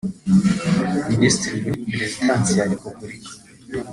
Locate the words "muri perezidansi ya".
1.65-2.65